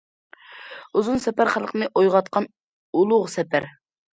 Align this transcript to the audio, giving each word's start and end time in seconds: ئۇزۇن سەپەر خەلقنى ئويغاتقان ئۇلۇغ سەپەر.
ئۇزۇن 1.01 1.21
سەپەر 1.27 1.51
خەلقنى 1.57 1.91
ئويغاتقان 1.99 2.51
ئۇلۇغ 3.01 3.29
سەپەر. 3.39 3.71